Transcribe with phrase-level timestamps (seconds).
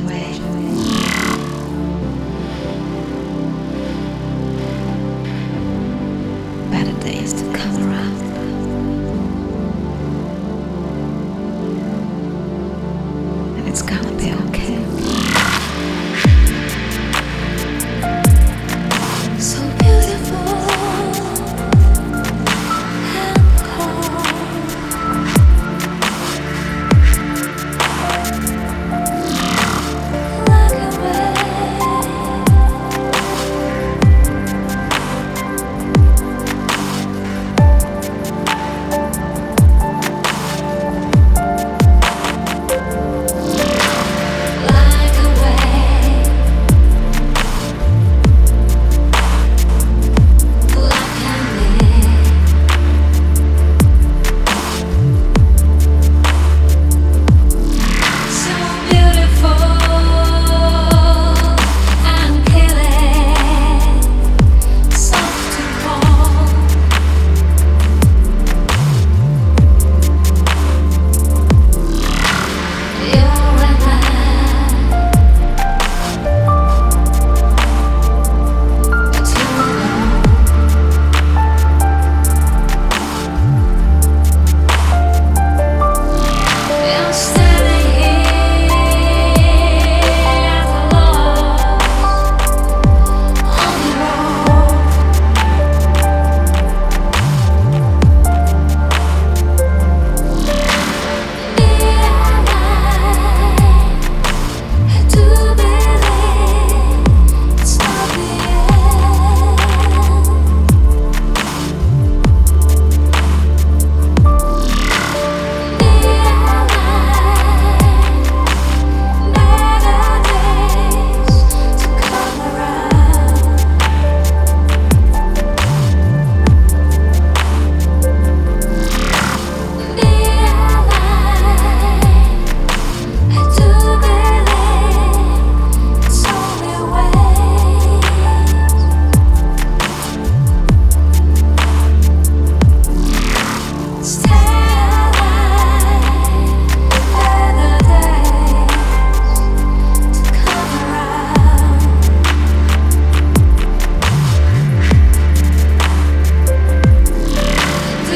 [0.00, 0.49] 因为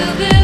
[0.04, 0.43] to be